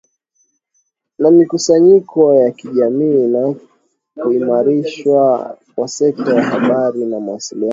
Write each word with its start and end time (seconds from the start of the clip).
na 1.19 1.31
mikusanyiko 1.31 2.33
ya 2.35 2.51
kijamii 2.51 3.27
na 3.27 3.55
kuimarishwa 4.21 5.57
kwa 5.75 5.87
sekta 5.87 6.33
ya 6.35 6.43
habari 6.43 7.05
na 7.05 7.19
mawasiliano 7.19 7.69